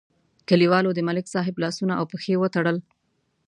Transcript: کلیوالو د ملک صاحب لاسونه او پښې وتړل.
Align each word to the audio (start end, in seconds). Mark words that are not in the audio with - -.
کلیوالو 0.49 0.95
د 0.95 0.99
ملک 1.07 1.25
صاحب 1.33 1.55
لاسونه 1.63 1.93
او 1.99 2.05
پښې 2.11 2.33
وتړل. 2.41 2.77